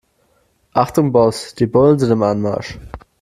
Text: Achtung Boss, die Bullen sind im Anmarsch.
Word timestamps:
Achtung 0.73 1.11
Boss, 1.11 1.53
die 1.53 1.67
Bullen 1.67 1.99
sind 1.99 2.09
im 2.09 2.23
Anmarsch. 2.23 2.79